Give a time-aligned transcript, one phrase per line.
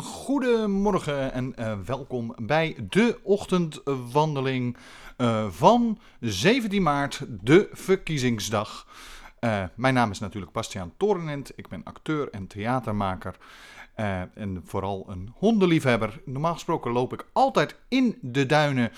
[0.00, 4.76] Goedemorgen en uh, welkom bij de ochtendwandeling
[5.18, 8.86] uh, van 17 maart, de verkiezingsdag.
[9.44, 11.52] Uh, mijn naam is natuurlijk Bastiaan Torenent.
[11.56, 13.36] Ik ben acteur en theatermaker.
[14.34, 16.20] en vooral een hondenliefhebber.
[16.24, 18.92] Normaal gesproken loop ik altijd in de duinen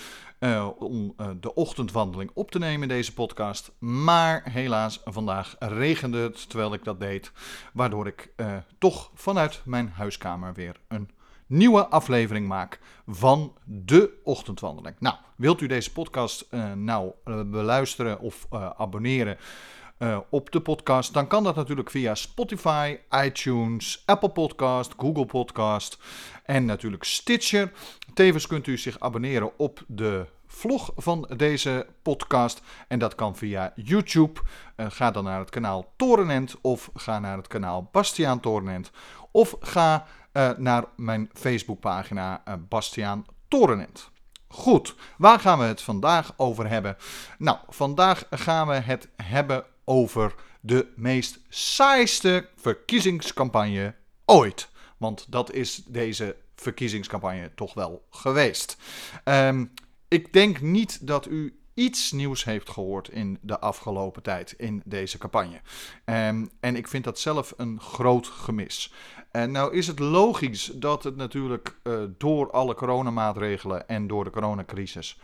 [0.79, 3.73] om de ochtendwandeling op te nemen in deze podcast.
[3.79, 7.33] Maar helaas, vandaag regende het terwijl ik dat deed.
[7.73, 8.35] Waardoor ik
[8.79, 11.11] toch vanuit mijn huiskamer weer een
[11.47, 14.97] nieuwe aflevering maak van de ochtendwandeling.
[14.99, 17.13] Nou, wilt u deze podcast nou
[17.47, 18.49] beluisteren of
[19.99, 25.99] abonneren op de podcast, dan kan dat natuurlijk via Spotify, iTunes, Apple Podcast, Google Podcast
[26.45, 27.73] en natuurlijk Stitcher.
[28.15, 32.63] Tevens kunt u zich abonneren op de vlog van deze podcast.
[32.89, 34.41] En dat kan via YouTube.
[34.77, 38.91] ga dan naar het kanaal Torenent of ga naar het kanaal Bastiaan Torenent.
[39.31, 44.11] Of ga uh, naar mijn Facebookpagina uh, Bastiaan Torenent.
[44.49, 46.97] Goed, waar gaan we het vandaag over hebben?
[47.39, 54.69] Nou, vandaag gaan we het hebben over de meest saaiste verkiezingscampagne ooit.
[54.97, 58.77] Want dat is deze verkiezingscampagne toch wel geweest.
[59.25, 59.73] Um,
[60.09, 65.19] ik denk niet dat u iets nieuws heeft gehoord in de afgelopen tijd in deze
[65.19, 65.61] campagne.
[66.05, 68.93] Um, en ik vind dat zelf een groot gemis.
[69.31, 74.31] En nou is het logisch dat het natuurlijk uh, door alle coronamaatregelen en door de
[74.31, 75.19] coronacrisis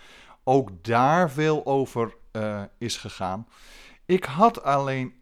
[0.45, 3.47] ook daar veel over uh, is gegaan.
[4.11, 5.15] Ik had alleen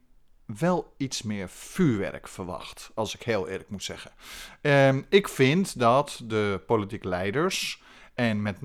[0.47, 4.11] wel iets meer vuurwerk verwacht, als ik heel eerlijk moet zeggen.
[4.61, 7.83] Um, ik vind dat de politieke leiders
[8.14, 8.62] en met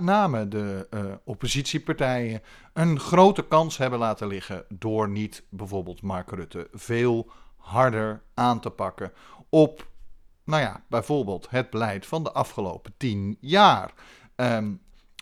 [0.00, 2.42] name de uh, oppositiepartijen
[2.72, 8.70] een grote kans hebben laten liggen door niet bijvoorbeeld Mark Rutte veel harder aan te
[8.70, 9.12] pakken
[9.48, 9.86] op,
[10.44, 13.92] nou ja, bijvoorbeeld het beleid van de afgelopen tien jaar.
[14.36, 14.80] Um,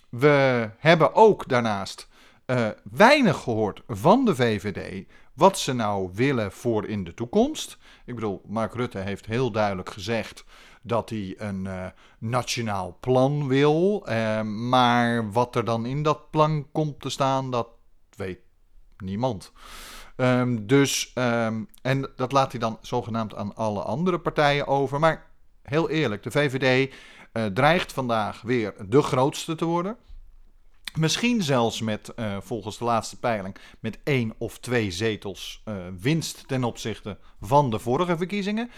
[0.09, 2.09] we hebben ook daarnaast
[2.47, 7.79] uh, weinig gehoord van de VVD wat ze nou willen voor in de toekomst.
[8.05, 10.45] Ik bedoel, Mark Rutte heeft heel duidelijk gezegd
[10.83, 11.87] dat hij een uh,
[12.19, 14.07] nationaal plan wil.
[14.09, 17.69] Uh, maar wat er dan in dat plan komt te staan, dat
[18.17, 18.39] weet
[18.99, 19.53] niemand.
[20.17, 25.01] Um, dus, um, en dat laat hij dan zogenaamd aan alle andere partijen over.
[25.01, 25.27] Maar
[25.63, 26.93] heel eerlijk, de VVD
[27.33, 29.97] uh, dreigt vandaag weer de grootste te worden.
[30.99, 36.49] Misschien zelfs met, uh, volgens de laatste peiling, met één of twee zetels uh, winst
[36.49, 38.71] ten opzichte van de vorige verkiezingen.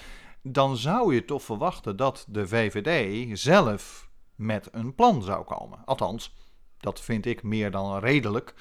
[0.42, 5.78] Dan zou je toch verwachten dat de VVD zelf met een plan zou komen.
[5.84, 6.34] Althans,
[6.80, 8.54] dat vind ik meer dan redelijk.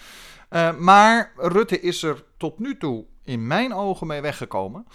[0.50, 4.88] Uh, maar Rutte is er tot nu toe in mijn ogen mee weggekomen.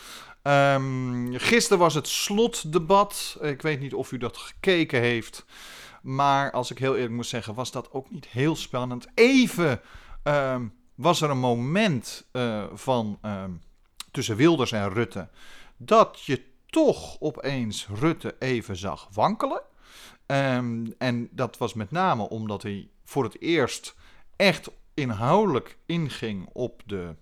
[0.42, 3.38] Um, gisteren was het slotdebat.
[3.40, 5.44] Ik weet niet of u dat gekeken heeft.
[6.02, 9.06] Maar als ik heel eerlijk moet zeggen, was dat ook niet heel spannend.
[9.14, 9.80] Even
[10.24, 13.60] um, was er een moment uh, van um,
[14.10, 15.28] tussen Wilders en Rutte.
[15.76, 19.62] Dat je toch opeens Rutte even zag wankelen.
[20.26, 23.94] Um, en dat was met name omdat hij voor het eerst
[24.36, 27.14] echt inhoudelijk inging op de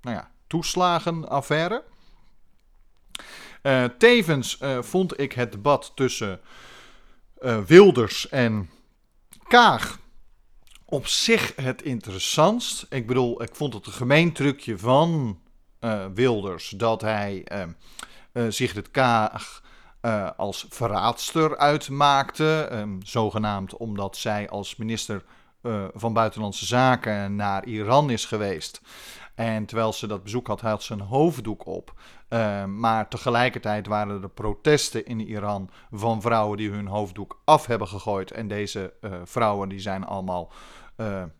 [0.00, 1.84] nou ja, toeslagenaffaire.
[3.62, 6.40] Uh, tevens uh, vond ik het debat tussen
[7.40, 8.70] uh, Wilders en
[9.48, 9.98] Kaag
[10.84, 12.86] op zich het interessantst.
[12.88, 15.40] Ik bedoel, ik vond het een gemeen trucje van
[16.14, 17.46] Wilders dat hij
[18.48, 19.62] Sigrid Kaag
[20.36, 22.68] als verraadster uitmaakte.
[22.72, 25.24] Um, zogenaamd omdat zij als minister
[25.62, 28.80] uh, van Buitenlandse Zaken naar Iran is geweest.
[29.34, 31.94] En terwijl ze dat bezoek had, had ze een hoofddoek op.
[32.30, 37.88] Uh, maar tegelijkertijd waren er protesten in Iran van vrouwen die hun hoofddoek af hebben
[37.88, 38.30] gegooid.
[38.30, 40.52] En deze uh, vrouwen die zijn allemaal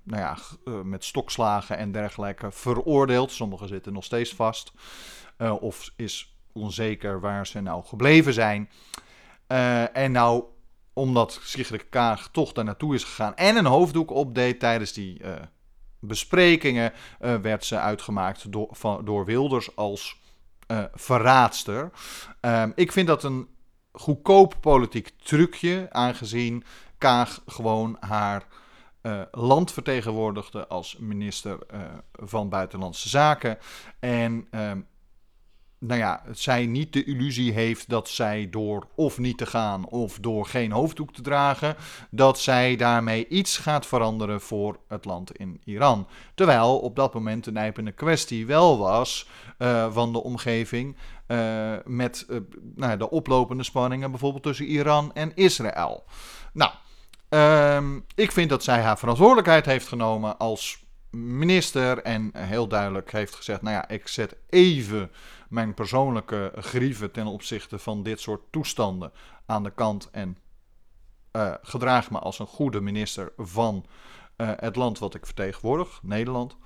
[0.03, 0.37] nou ja,
[0.83, 3.33] met stokslagen en dergelijke veroordeeld.
[3.33, 4.73] Sommigen zitten nog steeds vast.
[5.61, 8.71] of is onzeker waar ze nou gebleven zijn.
[9.93, 10.45] en nou
[10.93, 15.21] omdat Sigrid Kaag toch daar naartoe is gegaan en een hoofddoek opdeed tijdens die
[15.99, 20.20] besprekingen, werd ze uitgemaakt door, door Wilders als
[20.71, 21.91] uh, verraadster.
[22.41, 23.49] Ehm, ik vind dat een
[23.93, 26.65] goedkoop politiek trucje, aangezien
[26.99, 28.47] Kaag gewoon haar
[29.31, 31.59] land vertegenwoordigde als minister
[32.13, 33.59] van Buitenlandse Zaken.
[34.01, 34.81] En ehm,
[35.81, 40.19] nou ja, zij niet de illusie heeft dat zij door of niet te gaan of
[40.21, 41.77] door geen hoofddoek te dragen,
[42.11, 46.07] dat zij daarmee iets gaat veranderen voor het land in Iran.
[46.35, 49.29] Terwijl op dat moment de nijpende kwestie wel was
[49.59, 50.97] uh, van de omgeving
[51.29, 52.39] uh, met uh,
[52.75, 56.05] nou, de oplopende spanningen bijvoorbeeld tussen Iran en Israël.
[56.53, 56.73] Nou,
[57.29, 63.35] um, ik vind dat zij haar verantwoordelijkheid heeft genomen als minister en heel duidelijk heeft
[63.35, 65.11] gezegd: Nou ja, ik zet even
[65.51, 69.13] mijn persoonlijke grieven ten opzichte van dit soort toestanden
[69.47, 70.39] aan de kant en
[71.33, 73.87] uh, gedraag me als een goede minister van
[74.37, 76.57] uh, het land wat ik vertegenwoordig, Nederland.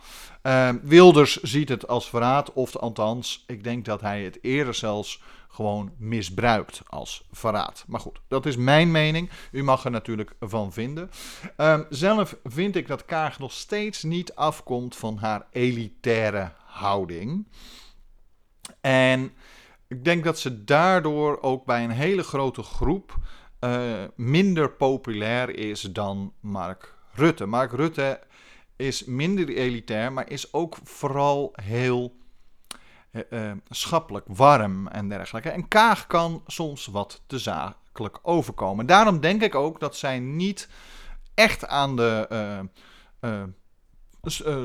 [0.43, 5.23] Uh, Wilders ziet het als verraad, of althans, ik denk dat hij het eerder zelfs
[5.49, 7.85] gewoon misbruikt als verraad.
[7.87, 9.31] Maar goed, dat is mijn mening.
[9.53, 11.11] U mag er natuurlijk van vinden.
[11.57, 17.47] Uh, zelf vind ik dat Kaag nog steeds niet afkomt van haar elitaire houding.
[18.81, 19.33] En
[19.89, 23.19] ik denk dat ze daardoor ook bij een hele grote groep
[23.61, 27.47] uh, minder populair is dan Mark Rutte.
[27.47, 28.21] Mark Rutte
[28.77, 32.17] is minder elitair, maar is ook vooral heel
[33.31, 35.51] uh, schappelijk, warm en dergelijke.
[35.51, 38.87] En Kaag kan soms wat te zakelijk overkomen.
[38.87, 40.69] Daarom denk ik ook dat zij niet
[41.35, 42.69] echt aan de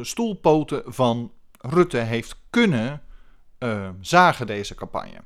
[0.02, 1.32] stoelpoten van
[1.62, 3.04] Rutte heeft kunnen
[4.02, 5.24] zagen deze campagne.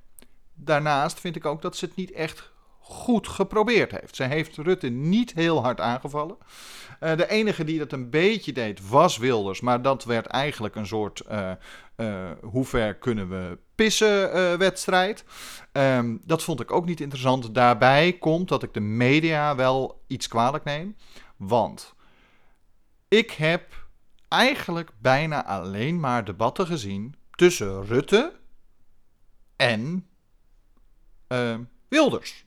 [0.53, 4.15] Daarnaast vind ik ook dat ze het niet echt goed geprobeerd heeft.
[4.15, 6.37] Ze heeft Rutte niet heel hard aangevallen.
[6.99, 10.87] Uh, de enige die dat een beetje deed was Wilders, maar dat werd eigenlijk een
[10.87, 11.51] soort uh,
[12.41, 15.25] hoe ver kunnen we pissen wedstrijd.
[15.71, 17.55] Um, dat vond ik ook niet interessant.
[17.55, 20.95] Daarbij komt dat ik de media wel iets kwalijk neem,
[21.37, 21.93] want
[23.07, 23.87] ik heb
[24.27, 28.33] eigenlijk bijna alleen maar debatten gezien tussen Rutte
[29.55, 30.07] en
[31.87, 32.45] Wilders.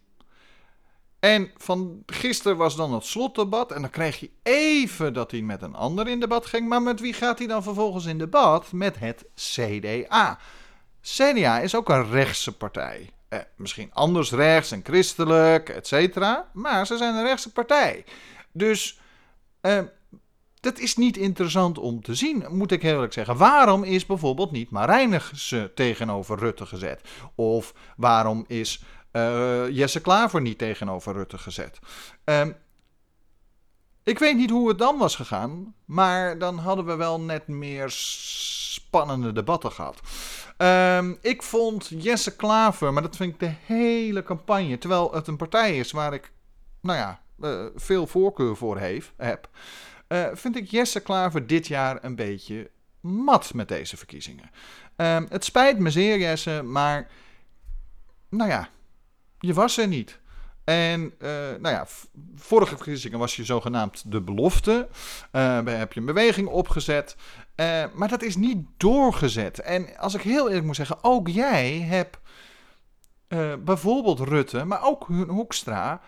[1.19, 3.73] En van gisteren was dan het slotdebat.
[3.73, 6.69] En dan kreeg je even dat hij met een ander in debat ging.
[6.69, 8.73] Maar met wie gaat hij dan vervolgens in debat?
[8.73, 10.39] Met het CDA.
[11.03, 13.11] CDA is ook een rechtse partij.
[13.29, 16.51] Eh, misschien anders rechts en christelijk, et cetera.
[16.53, 18.05] Maar ze zijn een rechtse partij.
[18.53, 18.99] Dus
[19.61, 19.83] eh,
[20.67, 23.37] dat is niet interessant om te zien, moet ik eerlijk zeggen.
[23.37, 27.01] Waarom is bijvoorbeeld niet Marijnissen tegenover Rutte gezet?
[27.35, 28.83] Of waarom is
[29.13, 31.79] uh, Jesse Klaver niet tegenover Rutte gezet.
[32.25, 32.57] Um,
[34.05, 37.91] ik weet niet hoe het dan was gegaan, maar dan hadden we wel net meer
[37.91, 40.01] spannende debatten gehad.
[40.99, 45.37] Um, ik vond Jesse Klaver, maar dat vind ik de hele campagne, terwijl het een
[45.37, 46.33] partij is waar ik,
[46.81, 49.49] nou ja, uh, veel voorkeur voor heeft, heb,
[50.09, 52.71] uh, vind ik Jesse Klaver dit jaar een beetje
[53.01, 54.51] mat met deze verkiezingen.
[54.97, 57.09] Um, het spijt me zeer, Jesse, maar
[58.29, 58.69] nou ja,
[59.39, 60.19] je was er niet.
[60.65, 61.87] En uh, nou ja,
[62.35, 64.89] vorige verkiezingen was je zogenaamd de belofte.
[65.33, 67.17] Uh, heb je een beweging opgezet.
[67.95, 69.59] Maar dat is niet doorgezet.
[69.59, 72.19] En als ik heel eerlijk moet zeggen, ook jij hebt
[73.65, 76.01] bijvoorbeeld Rutte, maar ook Hoekstra,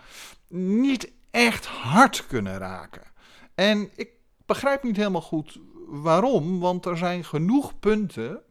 [0.47, 3.03] niet echt hard kunnen raken.
[3.59, 4.09] En ik
[4.45, 8.41] begrijp niet helemaal goed waarom, want er zijn genoeg punten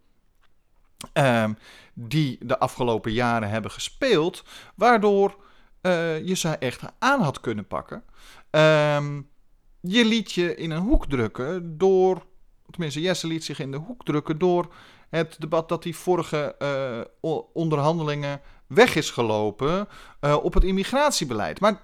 [1.12, 1.52] Ehm,
[1.94, 5.36] die de afgelopen jaren hebben gespeeld, waardoor
[5.82, 8.04] uh, je ze echt aan had kunnen pakken.
[8.50, 9.28] Um,
[9.80, 12.26] je liet je in een hoek drukken door,
[12.70, 14.74] tenminste Jesse liet zich in de hoek drukken door
[15.08, 16.56] het debat dat die vorige
[17.22, 19.88] uh, onderhandelingen weg is gelopen
[20.20, 21.60] uh, op het immigratiebeleid.
[21.60, 21.82] Maar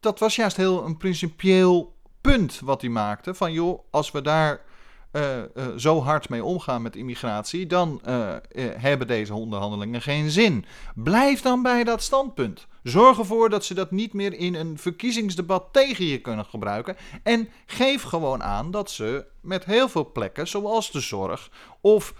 [0.00, 1.93] dat was juist heel een principieel
[2.30, 3.34] punt wat hij maakte.
[3.34, 4.60] Van joh, als we daar
[5.12, 8.34] uh, uh, zo hard mee omgaan met immigratie, dan uh,
[8.76, 10.64] hebben deze onderhandelingen geen zin.
[10.94, 12.66] Blijf dan bij dat standpunt.
[12.82, 16.96] Zorg ervoor dat ze dat niet meer in een verkiezingsdebat tegen je kunnen gebruiken.
[17.22, 21.50] En geef gewoon aan dat ze met heel veel plekken, zoals de zorg
[21.80, 22.14] of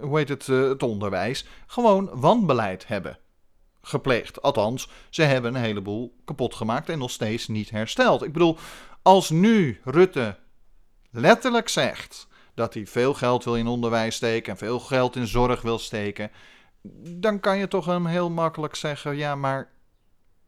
[0.00, 3.18] hoe heet het, het onderwijs, gewoon wanbeleid hebben
[3.84, 4.42] gepleegd.
[4.42, 8.22] Althans, ze hebben een heleboel kapot gemaakt en nog steeds niet hersteld.
[8.22, 8.58] Ik bedoel,
[9.02, 10.38] als nu Rutte
[11.10, 15.62] letterlijk zegt dat hij veel geld wil in onderwijs steken en veel geld in zorg
[15.62, 16.30] wil steken,
[17.18, 19.70] dan kan je toch hem heel makkelijk zeggen: ja, maar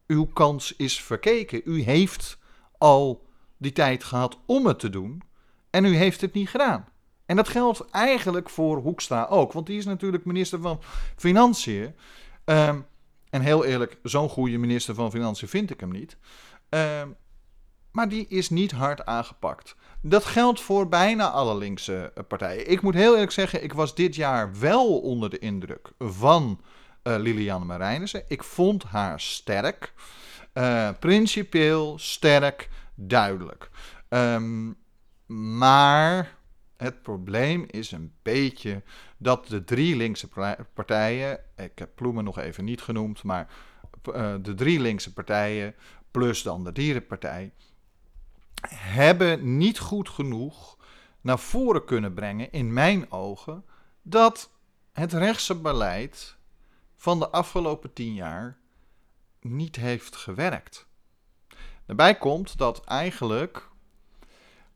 [0.07, 1.61] uw kans is verkeken.
[1.65, 2.37] U heeft
[2.77, 3.25] al
[3.57, 5.21] die tijd gehad om het te doen
[5.69, 6.87] en u heeft het niet gedaan.
[7.25, 10.79] En dat geldt eigenlijk voor Hoekstra ook, want die is natuurlijk minister van
[11.15, 11.95] Financiën.
[12.45, 12.85] Um,
[13.29, 16.17] en heel eerlijk, zo'n goede minister van Financiën vind ik hem niet.
[16.69, 17.15] Um,
[17.91, 19.75] maar die is niet hard aangepakt.
[20.01, 22.69] Dat geldt voor bijna alle linkse eh, partijen.
[22.69, 26.61] Ik moet heel eerlijk zeggen, ik was dit jaar wel onder de indruk van
[27.03, 28.23] uh, Liliane Marijnissen.
[28.27, 29.93] Ik vond haar sterk.
[30.53, 33.69] Uh, principieel, sterk, duidelijk.
[34.09, 34.77] Um,
[35.25, 36.37] maar
[36.77, 38.83] het probleem is een beetje
[39.17, 40.29] dat de drie linkse
[40.73, 43.47] partijen, ik heb Ploemen nog even niet genoemd, maar
[44.09, 45.75] uh, de drie linkse partijen
[46.11, 47.51] plus dan de dierenpartij,
[48.69, 50.77] hebben niet goed genoeg
[51.21, 53.65] naar voren kunnen brengen, in mijn ogen,
[54.01, 54.51] dat
[54.93, 56.37] het rechtse beleid
[56.95, 58.57] van de afgelopen tien jaar
[59.41, 60.87] niet heeft gewerkt.
[61.85, 63.69] Daarbij komt dat eigenlijk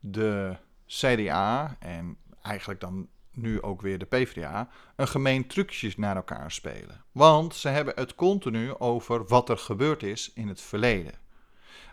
[0.00, 0.56] de
[0.86, 7.04] CDA en eigenlijk dan nu ook weer de PvdA een gemeen trucjes naar elkaar spelen.
[7.12, 11.12] Want ze hebben het continu over wat er gebeurd is in het verleden.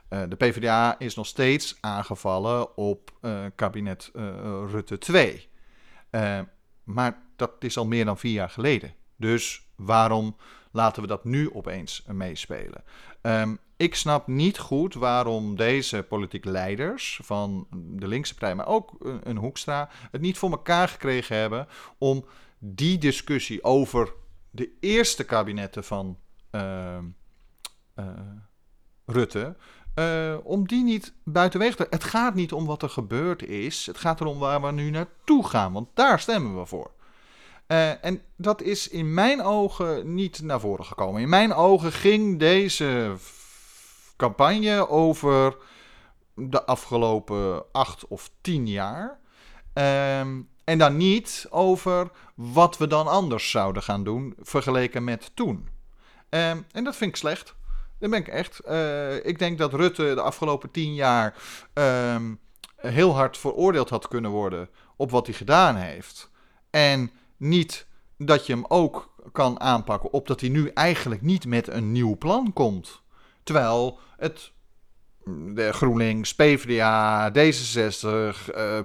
[0.10, 4.24] Uh, de PvdA is nog steeds aangevallen op uh, kabinet uh,
[4.72, 5.50] Rutte 2.
[6.84, 8.94] maar dat is al meer dan vier jaar geleden.
[9.16, 10.36] Dus waarom
[10.72, 12.84] laten we dat nu opeens meespelen?
[13.22, 18.96] Um, ik snap niet goed waarom deze politieke leiders van de linkse partij, maar ook
[19.24, 21.68] een Hoekstra, het niet voor elkaar gekregen hebben
[21.98, 22.26] om
[22.58, 24.14] die discussie over
[24.50, 26.18] de eerste kabinetten van
[26.52, 26.98] uh,
[27.96, 28.06] uh,
[29.06, 29.56] Rutte,
[30.44, 31.88] om die niet buitenweg te...
[31.90, 35.48] Het gaat niet om wat er gebeurd is, het gaat erom waar we nu naartoe
[35.48, 36.92] gaan, want daar stemmen we voor.
[38.02, 41.22] En dat is in mijn ogen niet naar voren gekomen.
[41.22, 43.16] In mijn ogen ging deze
[44.20, 45.58] campagne over
[46.36, 49.20] de afgelopen acht of tien jaar.
[50.20, 55.68] Um, en dan niet over wat we dan anders zouden gaan doen vergeleken met toen.
[56.30, 57.56] Um, en dat vind ik slecht.
[58.00, 58.62] Dat ben ik echt.
[58.68, 61.36] Uh, ik denk dat Rutte de afgelopen tien jaar
[61.74, 62.40] um,
[62.76, 66.30] heel hard veroordeeld had kunnen worden op wat hij gedaan heeft.
[66.70, 71.68] En niet dat je hem ook kan aanpakken op dat hij nu eigenlijk niet met
[71.68, 73.02] een nieuw plan komt.
[73.50, 74.52] Terwijl het,
[75.26, 77.36] de GroenLinks, PvdA, D66
[78.56, 78.80] uh,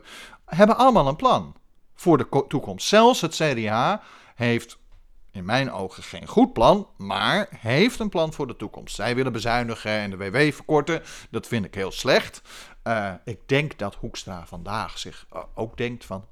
[0.44, 1.56] hebben allemaal een plan
[1.94, 2.86] voor de toekomst.
[2.86, 4.02] Zelfs het CDA
[4.34, 4.78] heeft
[5.30, 8.94] in mijn ogen geen goed plan, maar heeft een plan voor de toekomst.
[8.94, 11.02] Zij willen bezuinigen en de WW verkorten.
[11.30, 12.42] Dat vind ik heel slecht.
[12.84, 16.24] Uh, ik denk dat Hoekstra vandaag zich uh, ook denkt van...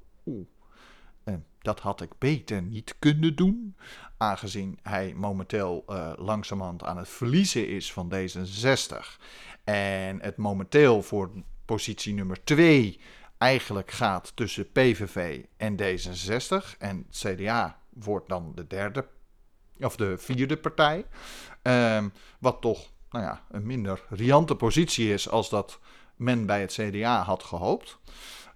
[1.63, 3.75] dat had ik beter niet kunnen doen.
[4.17, 9.21] Aangezien hij momenteel uh, langzamerhand aan het verliezen is van D66.
[9.63, 11.31] En het momenteel voor
[11.65, 12.99] positie nummer 2
[13.37, 16.77] eigenlijk gaat tussen PVV en D66.
[16.77, 19.07] En CDA wordt dan de derde
[19.79, 21.05] of de vierde partij.
[21.61, 25.79] Um, wat toch nou ja, een minder riante positie is als dat
[26.15, 27.99] men bij het CDA had gehoopt.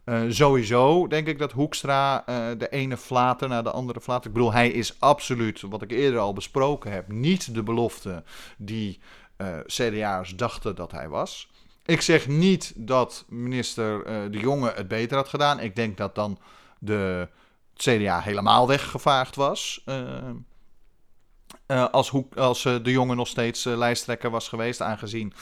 [0.09, 4.27] Uh, sowieso denk ik dat Hoekstra uh, de ene flater naar de andere flater.
[4.27, 8.23] Ik bedoel, hij is absoluut, wat ik eerder al besproken heb, niet de belofte
[8.57, 8.99] die
[9.37, 11.49] uh, CDA'ers dachten dat hij was.
[11.85, 15.59] Ik zeg niet dat minister De Jonge het beter had gedaan.
[15.59, 16.39] Ik denk dat dan
[16.79, 17.27] de
[17.75, 19.85] CDA helemaal weggevaagd was.
[21.91, 25.33] als, als De Jonge nog steeds lijsttrekker was geweest, aangezien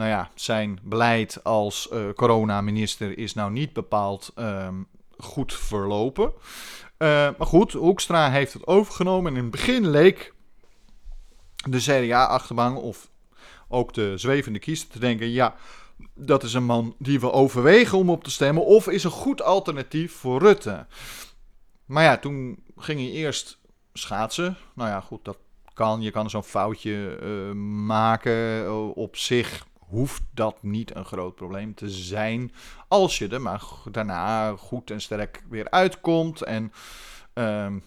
[0.00, 4.86] nou ja, zijn beleid als uh, coronaminister is nou niet bepaald um,
[5.18, 6.32] goed verlopen.
[6.32, 9.32] Uh, maar goed, Hoekstra heeft het overgenomen.
[9.32, 10.34] En in het begin leek
[11.68, 13.10] de CDA-achterbank of
[13.68, 15.30] ook de zwevende kiezer te denken...
[15.30, 15.54] ja,
[16.14, 18.64] dat is een man die we overwegen om op te stemmen...
[18.64, 20.86] of is een goed alternatief voor Rutte.
[21.84, 23.58] Maar ja, toen ging hij eerst
[23.92, 24.56] schaatsen.
[24.74, 25.38] Nou ja, goed, dat
[25.74, 26.00] kan.
[26.00, 27.52] Je kan zo'n foutje uh,
[27.86, 32.52] maken op zich hoeft dat niet een groot probleem te zijn.
[32.88, 36.42] Als je er maar daarna goed en sterk weer uitkomt.
[36.42, 36.72] En,
[37.34, 37.84] um,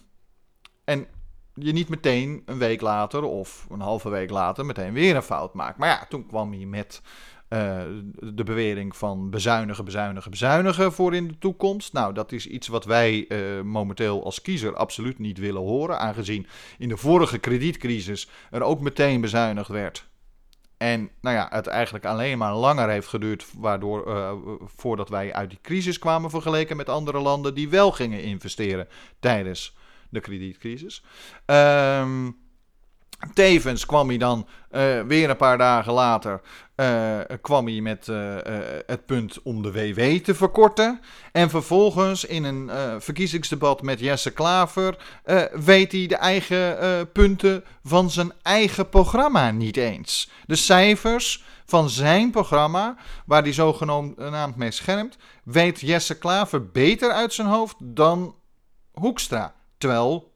[0.84, 1.06] en
[1.54, 5.54] je niet meteen een week later of een halve week later meteen weer een fout
[5.54, 5.78] maakt.
[5.78, 7.02] Maar ja, toen kwam hij met
[7.48, 7.82] uh,
[8.34, 11.92] de bewering van bezuinigen, bezuinigen, bezuinigen voor in de toekomst.
[11.92, 15.98] Nou, dat is iets wat wij uh, momenteel als kiezer absoluut niet willen horen.
[15.98, 16.46] Aangezien
[16.78, 20.12] in de vorige kredietcrisis er ook meteen bezuinigd werd.
[20.84, 24.32] En nou ja, het eigenlijk alleen maar langer heeft geduurd, waardoor uh,
[24.76, 28.88] voordat wij uit die crisis kwamen vergeleken met andere landen die wel gingen investeren
[29.20, 29.76] tijdens
[30.08, 31.04] de kredietcrisis.
[31.46, 32.36] Um,
[33.34, 36.40] Tevens kwam hij dan uh, weer een paar dagen later
[36.76, 38.36] uh, kwam hij met uh,
[38.86, 41.00] het punt om de WW te verkorten.
[41.32, 44.96] En vervolgens in een verkiezingsdebat met Jesse Klaver
[45.52, 50.30] weet hij de eigen punten van zijn eigen programma niet eens.
[50.46, 57.32] De cijfers van zijn programma, waar hij zogenaamd mee schermt, weet Jesse Klaver beter uit
[57.32, 58.34] zijn hoofd dan
[58.92, 59.54] Hoekstra.
[59.78, 60.32] Terwijl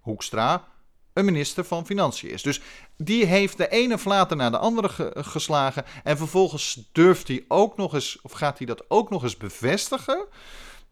[0.00, 0.64] Hoekstra
[1.12, 2.42] een minister van Financiën is.
[2.42, 2.60] Dus
[2.96, 5.84] die heeft de ene flater naar de andere geslagen.
[6.04, 10.26] En vervolgens durft hij ook nog eens, of gaat hij dat ook nog eens bevestigen.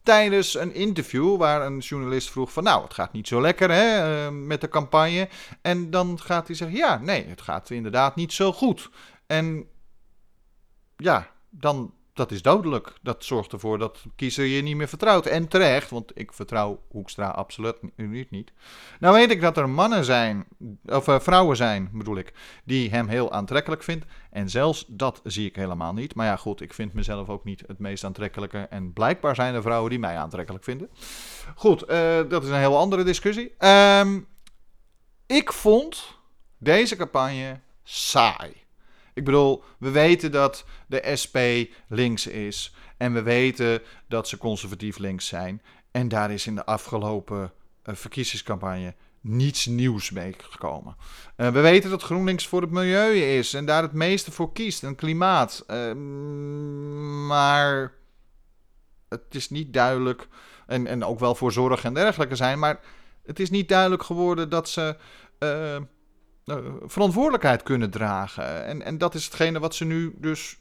[0.02, 4.24] Tijdens een interview waar een journalist vroeg van nou, het gaat niet zo lekker hè,
[4.26, 5.28] eh, met de campagne.
[5.62, 8.90] En dan gaat hij zeggen ja, nee, het gaat inderdaad niet zo goed.
[9.26, 9.68] En
[10.96, 12.92] ja, dan dat is dodelijk.
[13.02, 15.26] Dat zorgt ervoor dat kiezer je niet meer vertrouwt.
[15.26, 18.30] En terecht, want ik vertrouw Hoekstra absoluut niet.
[18.30, 18.52] niet.
[19.00, 20.46] Nou weet ik dat er mannen zijn,
[20.84, 22.32] of uh, vrouwen zijn bedoel ik,
[22.64, 24.06] die hem heel aantrekkelijk vindt.
[24.30, 26.14] En zelfs dat zie ik helemaal niet.
[26.14, 28.58] Maar ja goed, ik vind mezelf ook niet het meest aantrekkelijke.
[28.58, 30.90] En blijkbaar zijn er vrouwen die mij aantrekkelijk vinden.
[31.54, 33.54] Goed, uh, dat is een heel andere discussie.
[33.66, 34.26] Um,
[35.26, 36.18] ik vond
[36.58, 38.52] deze campagne saai.
[39.14, 41.36] Ik bedoel, we weten dat de SP
[41.88, 42.74] links is.
[42.96, 45.62] En we weten dat ze conservatief links zijn.
[45.90, 47.52] En daar is in de afgelopen
[47.84, 50.96] uh, verkiezingscampagne niets nieuws mee gekomen.
[51.36, 54.82] Uh, we weten dat GroenLinks voor het milieu is en daar het meeste voor kiest.
[54.82, 55.64] En klimaat.
[55.70, 55.92] Uh,
[57.26, 57.92] maar
[59.08, 60.28] het is niet duidelijk.
[60.66, 62.58] En, en ook wel voor zorg en dergelijke zijn.
[62.58, 62.80] Maar
[63.24, 64.96] het is niet duidelijk geworden dat ze
[65.38, 65.76] uh,
[66.82, 68.64] verantwoordelijkheid kunnen dragen.
[68.64, 70.56] En, en dat is hetgene wat ze nu dus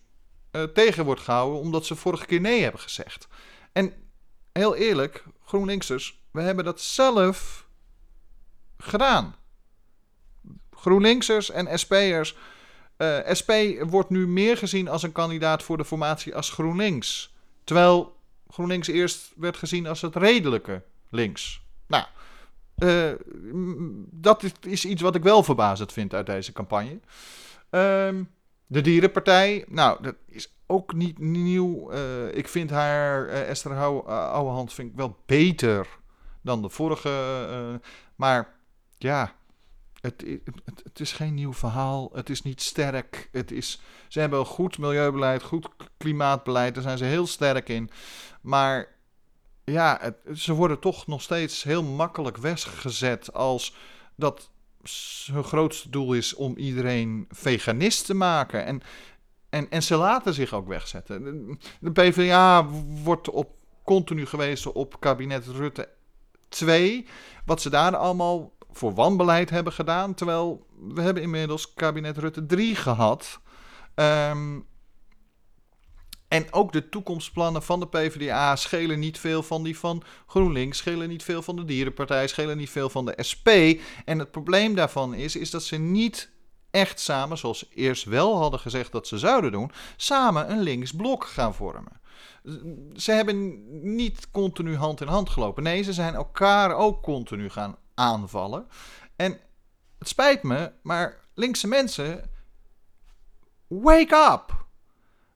[0.51, 3.27] uh, tegen wordt gehouden, omdat ze vorige keer nee hebben gezegd.
[3.71, 3.93] En
[4.51, 7.67] heel eerlijk, GroenLinksers, we hebben dat zelf
[8.77, 9.35] gedaan.
[10.71, 12.35] GroenLinksers en SP'ers.
[12.97, 17.33] Eh, SP wordt nu meer gezien als een kandidaat voor de formatie als GroenLinks.
[17.63, 18.15] Terwijl
[18.47, 21.61] GroenLinks eerst werd gezien als het redelijke links.
[21.87, 22.05] Nou,
[22.79, 23.11] uh,
[24.11, 26.99] dat is, iets wat ik wel verbazend vind uit deze campagne.
[27.71, 28.23] Uh,
[28.67, 31.93] de Dierenpartij, nou, dat is ook niet nieuw.
[31.93, 35.87] Uh, ik vind haar, uh, Esther Ouwehand, vind ik wel beter
[36.41, 37.79] dan de vorige.
[38.15, 38.55] maar
[38.97, 39.33] ja,
[40.01, 40.23] het,
[40.65, 42.09] het, het, is geen nieuw verhaal.
[42.13, 43.29] Het is niet sterk.
[43.31, 46.73] Het is, ze hebben een goed milieubeleid, goed klimaatbeleid.
[46.73, 47.89] Daar zijn ze heel sterk in.
[48.41, 48.98] Maar
[49.71, 53.75] ja, het, ze worden toch nog steeds heel makkelijk weggezet als
[54.15, 54.49] dat
[55.31, 58.65] hun grootste doel is om iedereen veganist te maken.
[58.65, 58.81] En,
[59.49, 61.23] en, en ze laten zich ook wegzetten.
[61.79, 62.65] De PvdA
[63.03, 63.49] wordt op,
[63.83, 65.89] continu gewezen op kabinet Rutte
[66.49, 67.07] 2.
[67.45, 70.13] Wat ze daar allemaal voor wanbeleid hebben gedaan.
[70.13, 73.39] Terwijl we hebben inmiddels kabinet Rutte 3 gehad.
[73.95, 74.65] Um,
[76.29, 81.09] en ook de toekomstplannen van de PvdA schelen niet veel van die van GroenLinks, schelen
[81.09, 83.47] niet veel van de Dierenpartij, schelen niet veel van de SP.
[84.05, 86.29] En het probleem daarvan is, is dat ze niet
[86.71, 91.55] echt samen, zoals eerst wel hadden gezegd dat ze zouden doen, samen een linksblok gaan
[91.55, 92.01] vormen.
[92.95, 93.63] Ze hebben
[93.95, 95.63] niet continu hand in hand gelopen.
[95.63, 98.67] Nee, ze zijn elkaar ook continu gaan aanvallen.
[99.15, 99.39] En
[99.99, 102.29] het spijt me, maar linkse mensen,
[103.67, 104.67] wake up!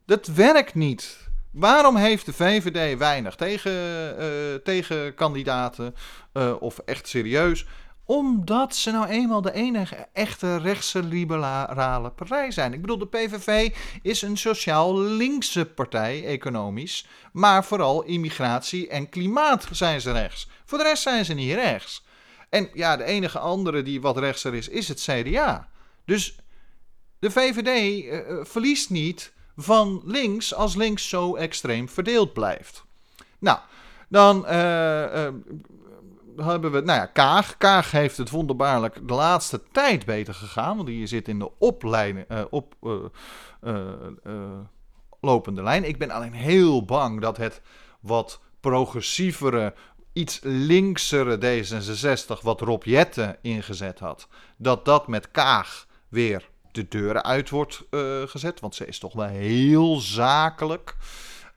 [0.06, 1.18] Dat werkt niet.
[1.52, 3.72] Waarom heeft de VVD weinig tegen,
[4.20, 5.96] uh, tegen kandidaten
[6.34, 7.66] uh, of echt serieus?
[8.06, 12.74] Omdat ze nou eenmaal de enige echte rechtse liberale partij zijn.
[12.74, 17.08] Ik bedoel, de PVV is een sociaal linkse partij, economisch.
[17.32, 20.50] Maar vooral immigratie en klimaat zijn ze rechts.
[20.66, 22.06] Voor de rest zijn ze niet rechts.
[22.50, 25.70] En ja, de enige andere die wat rechtser is, is het CDA.
[26.06, 26.36] Dus
[27.20, 32.86] de VVD uh, verliest niet van links als links zo extreem verdeeld blijft.
[33.40, 33.60] Nou,
[34.10, 35.34] dan uh, uh,
[36.38, 37.58] hebben we, nou ja, Kaag.
[37.58, 42.26] Kaag heeft het wonderbaarlijk de laatste tijd beter gegaan, want die zit in de opleiding,
[42.32, 42.76] uh, op,
[45.22, 45.84] lopende lijn.
[45.84, 47.62] Ik ben alleen heel bang dat het
[48.00, 49.74] wat progressievere,
[50.14, 57.24] iets linksere D66, wat Rob Jette ingezet had, dat dat met Kaag weer de deuren
[57.24, 58.60] uit wordt uh, gezet.
[58.60, 60.96] Want ze is toch wel heel zakelijk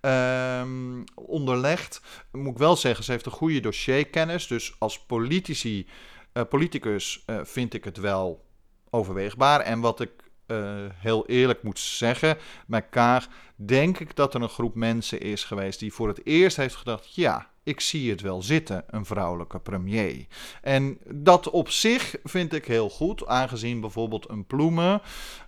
[0.00, 2.00] um, onderlegd.
[2.32, 4.46] Moet ik wel zeggen, ze heeft een goede dossierkennis.
[4.46, 5.88] Dus als politici,
[6.32, 8.44] uh, politicus uh, vind ik het wel
[8.90, 9.60] overweegbaar.
[9.60, 10.10] En wat ik
[10.46, 15.44] uh, heel eerlijk moet zeggen, bij Kaag denk ik dat er een groep mensen is
[15.44, 19.58] geweest die voor het eerst heeft gedacht: ja, ik zie het wel zitten, een vrouwelijke
[19.58, 20.26] premier.
[20.62, 25.02] En dat op zich vind ik heel goed, aangezien bijvoorbeeld een Ploemen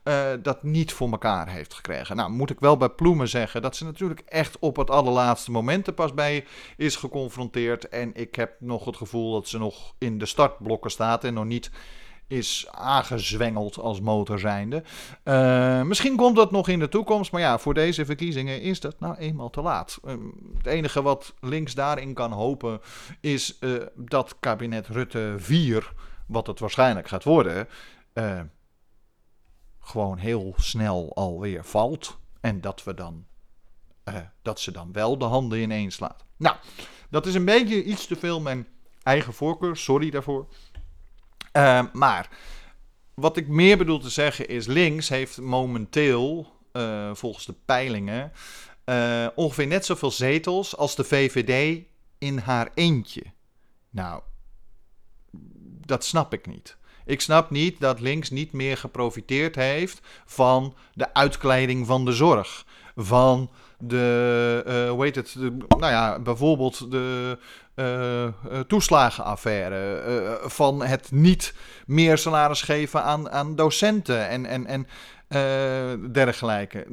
[0.05, 2.17] uh, dat niet voor elkaar heeft gekregen.
[2.17, 5.87] Nou, moet ik wel bij Ploemen zeggen dat ze natuurlijk echt op het allerlaatste moment
[5.87, 6.45] er pas bij
[6.77, 7.89] is geconfronteerd.
[7.89, 11.45] En ik heb nog het gevoel dat ze nog in de startblokken staat en nog
[11.45, 11.71] niet
[12.29, 14.83] is aangezwengeld als motor zijnde.
[15.25, 19.01] Uh, misschien komt dat nog in de toekomst, maar ja, voor deze verkiezingen is dat
[19.01, 19.99] nou eenmaal te laat.
[20.05, 20.13] Uh,
[20.57, 22.81] het enige wat links daarin kan hopen
[23.21, 25.93] is uh, dat kabinet Rutte 4,
[26.27, 27.69] wat het waarschijnlijk gaat worden,
[29.81, 32.19] gewoon heel snel alweer valt.
[32.41, 33.27] En dat we dan,
[34.43, 36.25] dat ze dan wel de handen ineens laat.
[36.37, 36.57] Nou,
[37.11, 38.67] dat is een beetje iets te veel mijn
[39.03, 40.47] eigen voorkeur, sorry daarvoor.
[41.53, 42.29] Uh, maar
[43.15, 48.33] wat ik meer bedoel te zeggen is: links heeft momenteel, uh, volgens de peilingen,
[48.85, 51.83] uh, ongeveer net zoveel zetels als de VVD
[52.19, 53.23] in haar eentje.
[53.91, 54.23] Nou,
[55.87, 56.77] dat snap ik niet.
[57.05, 62.67] Ik snap niet dat links niet meer geprofiteerd heeft van de uitkleiding van de zorg.
[62.97, 65.35] Van de, uh, hoe heet het,
[65.69, 67.39] nou ja, bijvoorbeeld de
[68.67, 70.05] toeslagenaffaire.
[70.09, 71.55] Uh, van het niet
[71.87, 74.87] meer salaris geven aan, aan docenten en, en, en
[76.13, 76.87] dergelijke.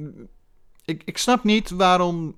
[0.86, 2.38] Ik, ik snap niet waarom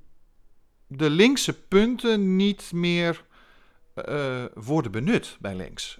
[0.88, 3.26] de linkse punten niet meer
[4.54, 5.98] worden benut bij links.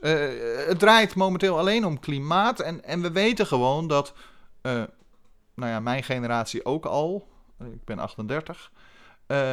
[0.68, 2.60] het draait momenteel alleen om klimaat.
[2.60, 4.14] En, en we weten gewoon dat,
[4.62, 7.28] nou ja, mijn generatie ook al.
[7.60, 8.72] Ik ben 38.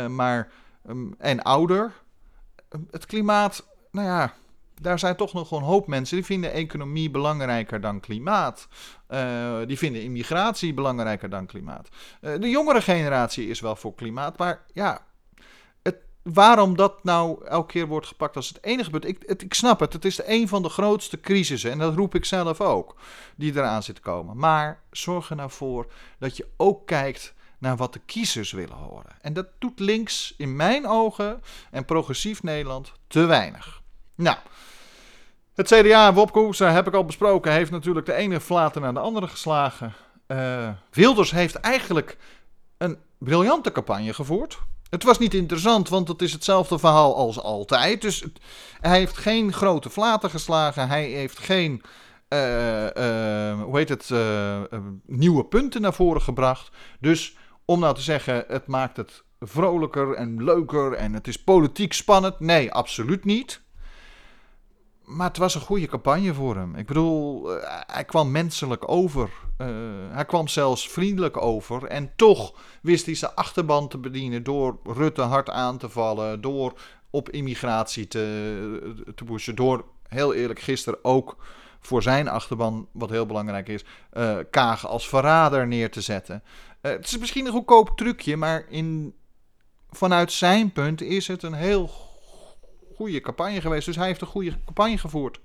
[0.08, 0.52] maar,
[0.88, 1.92] um, en ouder
[2.90, 4.34] het klimaat, nou ja,
[4.80, 8.68] daar zijn toch nog een hoop mensen die vinden economie belangrijker dan klimaat.
[9.08, 11.88] Uh, die vinden immigratie belangrijker dan klimaat.
[12.20, 15.04] Uh, de jongere generatie is wel voor klimaat, maar ja,
[15.82, 19.06] het, waarom dat nou elke keer wordt gepakt als het enige punt?
[19.06, 22.24] Ik, ik snap het, het is een van de grootste crisissen en dat roep ik
[22.24, 22.96] zelf ook,
[23.36, 24.36] die eraan zit te komen.
[24.36, 27.33] Maar zorg er nou voor dat je ook kijkt
[27.64, 29.16] naar wat de kiezers willen horen.
[29.20, 33.82] En dat doet links in mijn ogen en progressief Nederland te weinig.
[34.14, 34.36] Nou,
[35.54, 39.28] het CDA, Wopke heb ik al besproken, heeft natuurlijk de ene flater naar de andere
[39.28, 39.92] geslagen.
[40.28, 42.16] Uh, Wilders heeft eigenlijk
[42.78, 44.58] een briljante campagne gevoerd.
[44.90, 48.00] Het was niet interessant, want het is hetzelfde verhaal als altijd.
[48.00, 48.24] Dus
[48.80, 50.88] hij heeft geen grote flaten geslagen.
[50.88, 51.82] Hij heeft geen
[52.28, 54.10] uh, uh, hoe heet het,
[55.06, 56.70] nieuwe punten naar voren gebracht.
[57.00, 61.92] Dus om nou te zeggen, het maakt het vrolijker en leuker en het is politiek
[61.92, 62.40] spannend.
[62.40, 63.62] Nee, absoluut niet.
[65.04, 66.74] Maar het was een goede campagne voor hem.
[66.74, 69.30] Ik bedoel, eh, hij kwam menselijk over.
[69.58, 69.68] Uh,
[70.10, 71.84] hij kwam zelfs vriendelijk over.
[71.84, 76.40] En toch wist hij zijn achterban te bedienen door Rutte hard aan te vallen.
[76.40, 76.72] Door
[77.10, 79.54] op immigratie te, te pushen.
[79.54, 81.36] Door, heel eerlijk, gisteren ook
[81.80, 86.42] voor zijn achterban, wat heel belangrijk is, uh, als verrader neer te zetten.
[86.84, 89.14] Uh, het is misschien een goedkoop trucje, maar in,
[89.90, 91.90] vanuit zijn punt is het een heel
[92.94, 93.86] goede campagne geweest.
[93.86, 95.40] Dus hij heeft een goede campagne gevoerd.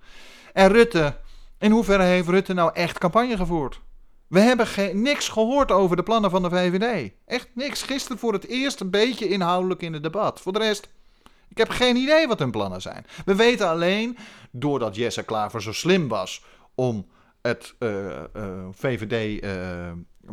[0.53, 1.17] En Rutte,
[1.57, 3.81] in hoeverre heeft Rutte nou echt campagne gevoerd?
[4.27, 4.67] We hebben
[5.01, 7.11] niks gehoord over de plannen van de VVD.
[7.25, 7.81] Echt niks.
[7.81, 10.41] Gisteren voor het eerst een beetje inhoudelijk in het debat.
[10.41, 10.89] Voor de rest,
[11.47, 13.05] ik heb geen idee wat hun plannen zijn.
[13.25, 14.17] We weten alleen,
[14.51, 16.43] doordat Jesse Klaver zo slim was
[16.75, 17.07] om
[17.41, 19.43] het uh, uh, VVD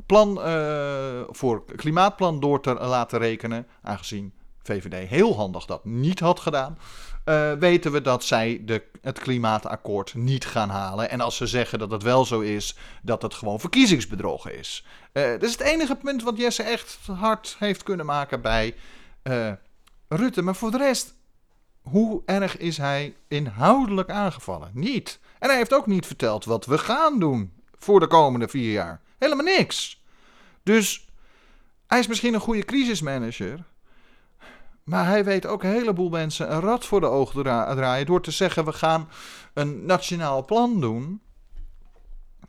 [0.06, 4.32] plan uh, voor klimaatplan door te laten rekenen, aangezien
[4.62, 6.78] VVD heel handig dat niet had gedaan,
[7.24, 11.11] uh, weten we dat zij de, het klimaatakkoord niet gaan halen.
[11.11, 14.85] En als ze zeggen dat het wel zo is, dat het gewoon verkiezingsbedrogen is.
[15.12, 18.74] Uh, dat is het enige punt wat Jesse echt hard heeft kunnen maken bij
[20.09, 20.42] Rutte.
[20.42, 21.14] Maar voor de rest,
[21.82, 24.70] hoe erg is hij inhoudelijk aangevallen?
[24.74, 25.18] Niet.
[25.38, 29.00] En hij heeft ook niet verteld wat we gaan doen voor de komende vier jaar.
[29.18, 30.02] Helemaal niks.
[30.62, 31.09] Dus
[31.87, 33.64] hij is misschien een goede crisismanager.
[34.85, 38.31] Maar hij weet ook een heleboel mensen een rad voor de ogen draaien door te
[38.31, 39.09] zeggen: we gaan
[39.55, 41.20] een nationaal plan doen.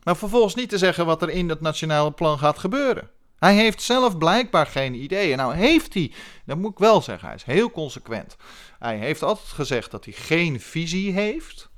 [0.02, 3.10] Maar vervolgens niet te zeggen wat er in dat nationale plan gaat gebeuren.
[3.38, 5.36] Hij heeft zelf blijkbaar geen ideeën.
[5.36, 6.12] Nou, heeft hij,
[6.44, 8.36] dat moet ik wel zeggen, hij is heel consequent.
[8.78, 11.68] Hij heeft altijd gezegd dat hij geen visie heeft.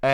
[0.00, 0.10] En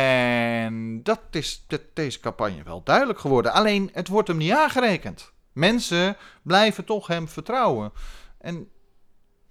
[1.03, 3.53] dat is de, deze campagne wel duidelijk geworden.
[3.53, 5.33] Alleen het wordt hem niet aangerekend.
[5.53, 7.93] Mensen blijven toch hem vertrouwen.
[8.39, 8.71] En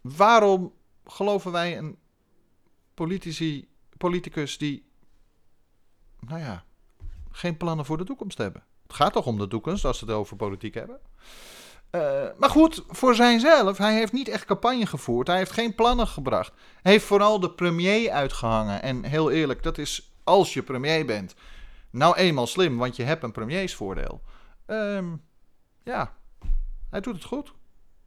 [0.02, 0.74] waarom
[1.06, 1.98] geloven wij een
[3.98, 4.90] politicus die,
[6.20, 6.64] nou ja,
[7.32, 8.64] geen plannen voor de toekomst hebben?
[8.88, 11.00] Het gaat toch om de toekomst als we het over politiek hebben.
[11.90, 15.28] Eh, maar goed, voor zijnzelf, hij heeft niet echt campagne gevoerd.
[15.28, 16.54] Hij heeft geen plannen gebracht.
[16.82, 18.82] Hij heeft vooral de premier uitgehangen.
[18.82, 21.36] En heel eerlijk, dat is als je premier bent.
[21.90, 24.22] Nou eenmaal slim, want je hebt een premiersvoordeel.
[24.68, 25.22] Um,
[25.84, 26.14] ja,
[26.90, 27.54] hij doet het goed.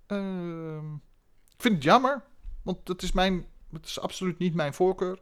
[0.07, 0.95] Ehm,
[1.47, 2.23] ik vind het jammer,
[2.63, 5.19] want het is, mijn, het is absoluut niet mijn voorkeur.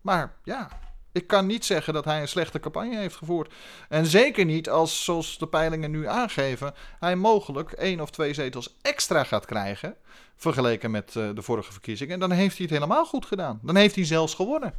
[0.00, 0.68] Maar ja,
[1.12, 3.52] ik kan niet zeggen dat hij een slechte campagne heeft gevoerd.
[3.88, 8.76] En zeker niet als, zoals de peilingen nu aangeven, hij mogelijk één of twee zetels
[8.82, 9.96] extra gaat krijgen.
[10.36, 12.14] Vergeleken met uh, de vorige verkiezingen.
[12.14, 13.60] En dan heeft hij het helemaal goed gedaan.
[13.62, 14.74] Dan heeft hij zelfs gewonnen.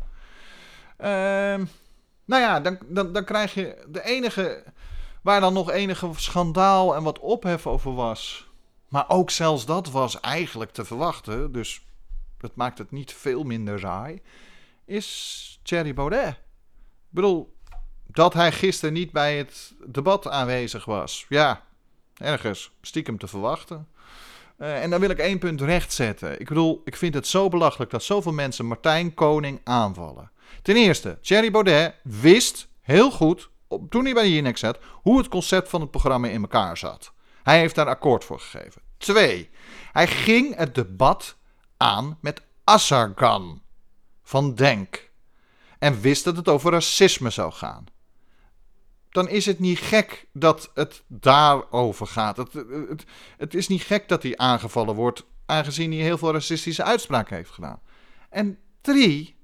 [0.98, 1.66] Ehm,
[2.26, 4.64] nou ja, dan, dan, dan krijg je de enige.
[5.22, 8.50] Waar dan nog enige schandaal en wat ophef over was.
[8.90, 11.52] Maar ook zelfs dat was eigenlijk te verwachten.
[11.52, 11.86] Dus
[12.38, 14.22] dat maakt het niet veel minder saai.
[14.86, 16.30] Is Thierry Baudet.
[16.30, 17.56] Ik bedoel,
[18.08, 21.26] dat hij gisteren niet bij het debat aanwezig was.
[21.30, 21.62] Ja,
[22.18, 23.88] ergens stiekem te verwachten.
[24.58, 26.40] Uh, en dan wil ik één punt rechtzetten.
[26.40, 30.32] Ik bedoel, ik vind het zo belachelijk dat zoveel mensen Martijn Koning aanvallen.
[30.62, 33.50] Ten eerste, Thierry Baudet wist heel goed,
[33.90, 37.14] toen hij bij Jinex zat, hoe het concept van het programma in elkaar zat.
[37.44, 38.82] Hij heeft daar akkoord voor gegeven.
[38.98, 39.50] Twee,
[39.92, 41.38] hij ging het debat
[41.78, 43.62] aan met Assagan
[44.24, 45.10] van Denk
[45.80, 47.86] en wist dat het over racisme zou gaan.
[49.10, 52.38] Dan is het niet gek dat het daarover gaat.
[52.38, 53.06] Het, het,
[53.38, 57.52] het is niet gek dat hij aangevallen wordt, aangezien hij heel veel racistische uitspraken heeft
[57.52, 57.82] gedaan.
[58.30, 59.35] En drie,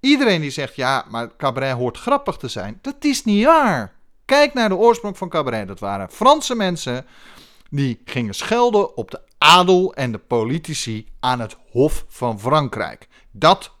[0.00, 3.92] iedereen die zegt ja, maar cabaret hoort grappig te zijn, dat is niet waar.
[4.24, 5.68] Kijk naar de oorsprong van cabaret.
[5.68, 7.06] Dat waren Franse mensen
[7.70, 13.08] die gingen schelden op de adel en de politici aan het Hof van Frankrijk.
[13.30, 13.72] Dat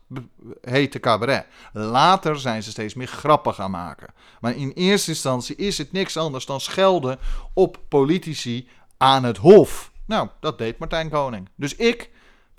[0.60, 1.46] heette cabaret.
[1.72, 4.14] Later zijn ze steeds meer grappen gaan maken.
[4.40, 7.18] Maar in eerste instantie is het niks anders dan schelden
[7.54, 9.92] op politici aan het Hof.
[10.06, 11.48] Nou, dat deed Martijn Koning.
[11.54, 12.10] Dus ik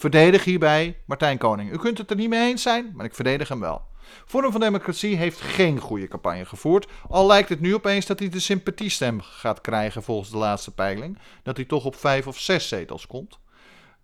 [0.02, 1.72] verdedig hierbij Martijn Koning.
[1.72, 3.82] U kunt het er niet mee eens zijn, maar ik verdedig hem wel.
[4.26, 6.88] Forum van Democratie heeft geen goede campagne gevoerd.
[7.08, 11.18] Al lijkt het nu opeens dat hij de sympathiestem gaat krijgen volgens de laatste peiling.
[11.44, 13.40] Dat hij toch op vijf of zes zetels komt.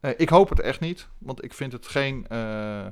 [0.01, 2.86] Uh, ik hoop het echt niet, want ik vind het geen uh,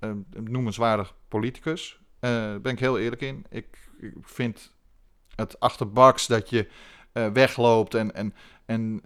[0.00, 2.00] uh, noemenswaardig politicus.
[2.20, 3.46] Daar ben ik heel eerlijk in.
[3.50, 3.66] Ik,
[4.00, 4.72] ik vind
[5.34, 6.68] het achterbaks dat je
[7.12, 8.34] wegloopt en, en,
[8.66, 9.00] en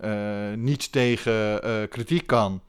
[0.64, 2.62] niet tegen kritiek kan.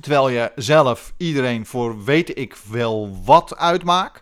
[0.00, 4.18] Terwijl je zelf iedereen voor weet ik wel wat uitmaakt.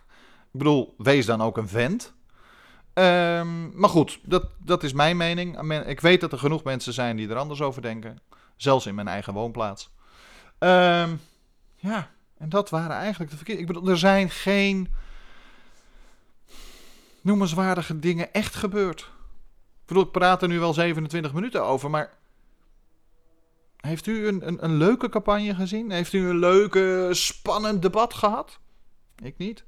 [0.53, 2.13] Ik bedoel, wees dan ook een vent.
[2.93, 5.73] Um, maar goed, dat, dat is mijn mening.
[5.85, 8.21] Ik weet dat er genoeg mensen zijn die er anders over denken.
[8.55, 9.93] Zelfs in mijn eigen woonplaats.
[10.59, 11.21] Um,
[11.75, 13.61] ja, en dat waren eigenlijk de verkeerde.
[13.61, 14.93] Ik bedoel, er zijn geen
[17.21, 18.99] noemenswaardige dingen echt gebeurd.
[19.81, 22.16] Ik bedoel, ik praat er nu wel 27 minuten over, maar
[23.77, 25.91] heeft u een, een, een leuke campagne gezien?
[25.91, 28.59] Heeft u een leuke, spannend debat gehad?
[29.23, 29.65] Ik niet.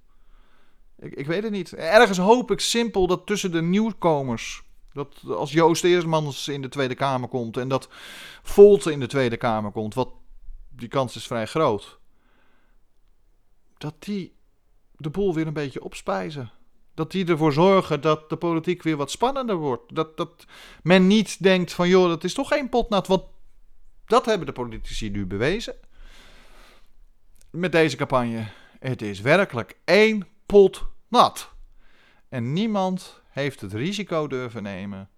[1.00, 1.74] Ik, ik weet het niet.
[1.74, 4.63] Ergens hoop ik simpel dat tussen de nieuwkomers.
[4.93, 7.88] Dat als Joost Eersmans in de Tweede Kamer komt en dat
[8.43, 10.10] Volt in de Tweede Kamer komt, wat
[10.69, 12.00] die kans is vrij groot.
[13.78, 14.36] Dat die
[14.98, 16.52] de boel weer een beetje opspijzen.
[16.93, 19.95] Dat die ervoor zorgen dat de politiek weer wat spannender wordt.
[19.95, 20.45] Dat, dat
[20.84, 23.08] men niet denkt van joh, dat is toch geen potnat.
[23.08, 23.24] Want
[24.10, 25.76] dat hebben de politici nu bewezen.
[27.50, 28.48] Met deze campagne.
[28.80, 31.52] Het is werkelijk één pot nat.
[32.30, 35.10] En niemand heeft het risico durven nemen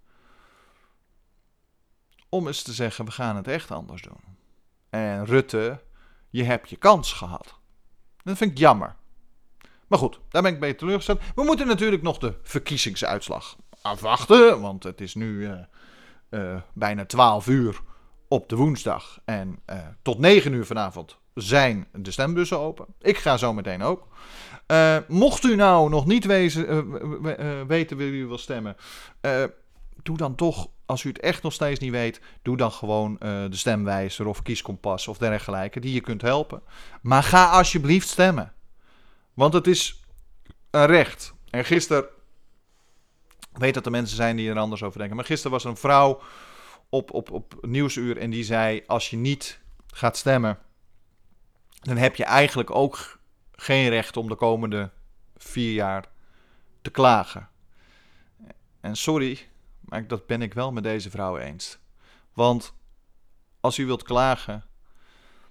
[2.30, 4.38] om eens te zeggen: we gaan het echt anders doen.
[4.90, 5.84] En Rutte,
[6.30, 7.56] je hebt je kans gehad.
[8.24, 8.96] Dat vind ik jammer.
[9.88, 11.22] Maar goed, daar ben ik bij teleurgesteld.
[11.36, 15.60] We moeten natuurlijk nog de verkiezingsuitslag afwachten, want het is nu uh,
[16.30, 17.82] uh, bijna 12 uur
[18.32, 19.20] op de woensdag.
[19.26, 22.86] En uh, tot 9 uur vanavond zijn de stembussen open.
[23.02, 24.08] Ik ga zo meteen ook.
[24.68, 26.82] Uh, mocht u nou nog niet uh,
[27.68, 28.76] weten wie u wil stemmen,
[30.04, 33.48] doe dan toch, als u het echt nog steeds niet weet, doe dan gewoon de
[33.52, 36.62] stemwijzer of kieskompas of dergelijke, die je kunt helpen.
[37.02, 38.54] Maar ga alsjeblieft stemmen.
[39.34, 40.04] Want het is
[40.70, 41.34] een recht.
[41.50, 42.04] En gisteren,
[43.54, 45.70] ik weet dat er mensen zijn die er anders over denken, maar gisteren was er
[45.70, 46.22] een vrouw
[46.92, 50.60] op, op, op Nieuwsuur en die zei: Als je niet gaat stemmen,
[51.70, 53.20] dan heb je eigenlijk ook
[53.52, 54.92] geen recht om de komende
[55.38, 56.06] vier jaar
[56.82, 57.50] te klagen.
[58.80, 59.48] En sorry,
[59.80, 61.78] maar dat ben ik wel met deze vrouw eens.
[62.34, 62.74] Want
[63.60, 64.66] als u wilt klagen,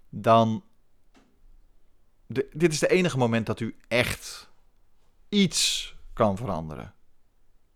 [0.09, 0.65] dan.
[2.53, 4.51] dit is het enige moment dat u echt
[5.29, 6.95] iets kan veranderen.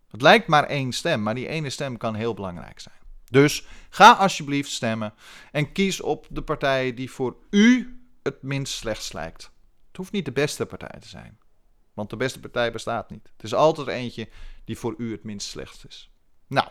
[0.07, 3.04] Het lijkt maar één stem, maar die ene stem kan heel belangrijk zijn.
[3.29, 5.13] Dus ga alsjeblieft stemmen
[5.51, 9.51] en kies op de partij die voor u het minst slechts lijkt.
[9.87, 11.39] Het hoeft niet de beste partij te zijn,
[11.93, 13.31] want de beste partij bestaat niet.
[13.33, 14.29] Het is altijd eentje
[14.65, 16.11] die voor u het minst slechts is.
[16.47, 16.67] Nou,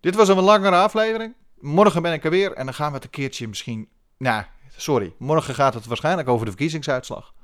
[0.00, 1.34] dit was een langere aflevering.
[1.54, 3.88] Morgen ben ik er weer en dan gaan we het een keertje misschien.
[4.16, 4.44] Nou,
[4.76, 5.14] sorry.
[5.18, 7.34] Morgen gaat het waarschijnlijk over de verkiezingsuitslag.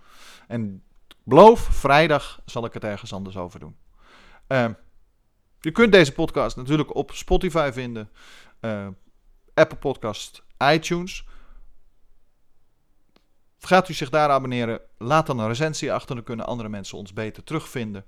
[0.48, 0.82] En
[1.24, 3.76] beloof, vrijdag zal ik het ergens anders over doen.
[4.48, 4.68] Uh,
[5.62, 8.10] je kunt deze podcast natuurlijk op Spotify vinden,
[8.60, 8.86] uh,
[9.54, 11.26] Apple Podcast, iTunes.
[13.58, 17.12] Gaat u zich daar abonneren, laat dan een recensie achter, dan kunnen andere mensen ons
[17.12, 18.04] beter terugvinden.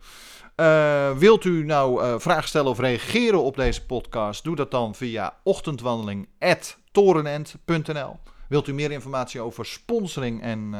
[0.57, 4.45] Uh, wilt u nou uh, vragen stellen of reageren op deze podcast?
[4.45, 8.19] Doe dat dan via ochtendwandeling.torenent.nl.
[8.49, 10.75] Wilt u meer informatie over sponsoring en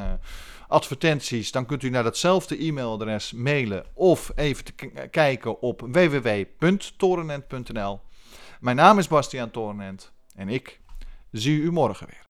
[0.67, 1.51] advertenties?
[1.51, 4.65] Dan kunt u naar datzelfde e-mailadres mailen of even
[5.09, 8.01] kijken op www.torenent.nl.
[8.59, 10.79] Mijn naam is Bastiaan Torenent en ik
[11.31, 12.25] zie u morgen weer.